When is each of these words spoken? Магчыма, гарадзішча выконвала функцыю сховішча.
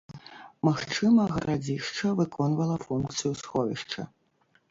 Магчыма, 0.67 1.25
гарадзішча 1.33 2.07
выконвала 2.21 2.77
функцыю 2.87 3.31
сховішча. 3.43 4.01